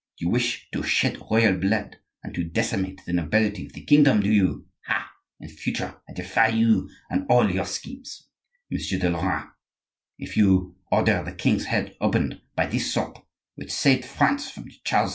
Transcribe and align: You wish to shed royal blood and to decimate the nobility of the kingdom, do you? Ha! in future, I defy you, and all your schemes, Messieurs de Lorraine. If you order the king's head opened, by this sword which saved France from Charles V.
You 0.17 0.29
wish 0.29 0.67
to 0.71 0.81
shed 0.81 1.19
royal 1.29 1.55
blood 1.59 1.97
and 2.23 2.33
to 2.33 2.43
decimate 2.43 3.05
the 3.05 3.13
nobility 3.13 3.67
of 3.67 3.73
the 3.73 3.85
kingdom, 3.85 4.21
do 4.21 4.31
you? 4.31 4.65
Ha! 4.87 5.11
in 5.39 5.47
future, 5.47 6.01
I 6.09 6.13
defy 6.13 6.47
you, 6.47 6.89
and 7.11 7.27
all 7.29 7.51
your 7.51 7.67
schemes, 7.67 8.27
Messieurs 8.71 8.99
de 9.01 9.11
Lorraine. 9.11 9.51
If 10.17 10.35
you 10.35 10.75
order 10.91 11.23
the 11.23 11.33
king's 11.35 11.65
head 11.65 11.95
opened, 12.01 12.41
by 12.55 12.65
this 12.65 12.91
sword 12.91 13.19
which 13.53 13.69
saved 13.71 14.03
France 14.03 14.49
from 14.49 14.69
Charles 14.83 15.09
V. 15.09 15.09